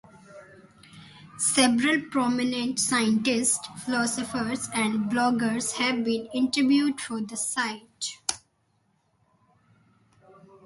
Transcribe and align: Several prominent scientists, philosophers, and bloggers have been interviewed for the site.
Several 1.37 2.01
prominent 2.09 2.79
scientists, 2.79 3.59
philosophers, 3.85 4.67
and 4.73 5.11
bloggers 5.11 5.73
have 5.73 6.03
been 6.03 6.27
interviewed 6.33 6.99
for 6.99 7.21
the 7.21 7.37
site. 7.37 8.17